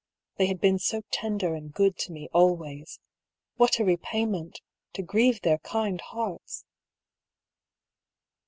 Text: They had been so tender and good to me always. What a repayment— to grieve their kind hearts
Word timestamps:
They 0.37 0.47
had 0.47 0.59
been 0.59 0.79
so 0.79 1.03
tender 1.11 1.53
and 1.53 1.71
good 1.71 1.95
to 1.99 2.11
me 2.11 2.27
always. 2.33 2.99
What 3.57 3.77
a 3.77 3.85
repayment— 3.85 4.59
to 4.95 5.03
grieve 5.03 5.41
their 5.41 5.59
kind 5.59 6.01
hearts 6.01 6.65